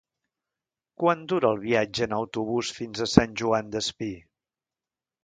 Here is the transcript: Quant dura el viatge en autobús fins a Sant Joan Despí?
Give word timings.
Quant 1.01 1.19
dura 1.33 1.51
el 1.55 1.59
viatge 1.65 2.07
en 2.11 2.15
autobús 2.19 2.71
fins 2.79 3.05
a 3.05 3.09
Sant 3.17 3.37
Joan 3.43 3.71
Despí? 3.77 4.09